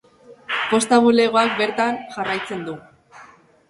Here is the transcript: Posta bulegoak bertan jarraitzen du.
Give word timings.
Posta 0.71 0.99
bulegoak 1.05 1.55
bertan 1.61 2.03
jarraitzen 2.19 2.69
du. 2.71 2.79